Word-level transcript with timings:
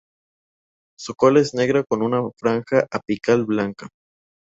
Su 0.97 1.13
cola 1.13 1.41
es 1.41 1.53
negra 1.53 1.83
con 1.87 2.01
una 2.01 2.21
franja 2.39 2.87
apical 2.91 3.45
blanca. 3.45 3.87